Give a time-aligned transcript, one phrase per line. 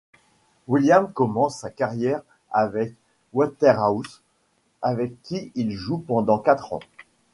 [0.67, 2.95] Williams commence sa carrière avec le
[3.33, 4.23] Waterhouse,
[4.81, 6.79] avec qui il joue pendant quatre ans.